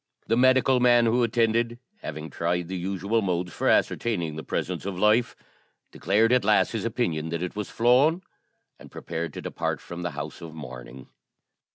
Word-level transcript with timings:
The 0.25 0.35
medical 0.35 0.79
man 0.79 1.05
who 1.05 1.21
attended, 1.21 1.77
having 1.97 2.31
tried 2.31 2.69
the 2.69 2.75
usual 2.75 3.21
modes 3.21 3.53
for 3.53 3.69
ascertaining 3.69 4.35
the 4.35 4.41
presence 4.41 4.83
of 4.87 4.97
life, 4.97 5.35
declared 5.91 6.33
at 6.33 6.43
last 6.43 6.71
his 6.71 6.85
opinion 6.85 7.29
that 7.29 7.43
it 7.43 7.55
was 7.55 7.69
flown, 7.69 8.23
and 8.79 8.89
prepared 8.89 9.31
to 9.33 9.43
depart 9.43 9.79
from 9.79 10.01
the 10.01 10.09
house 10.17 10.41
of 10.41 10.55
mourning. 10.55 11.07